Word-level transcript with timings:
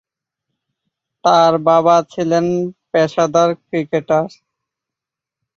তার 1.23 1.53
বাবা 1.67 1.95
ছিলেন 2.11 2.45
পেশাদার 2.91 3.49
ক্রিকেটার। 3.61 4.25